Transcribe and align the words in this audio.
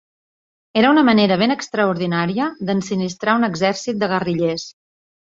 Era 0.81 0.91
una 0.93 1.01
manera 1.09 1.35
ben 1.41 1.51
extraordinària 1.55 2.47
d'ensinistrar 2.69 3.35
un 3.41 3.49
exèrcit 3.49 3.99
de 4.05 4.09
guerrillers. 4.15 4.65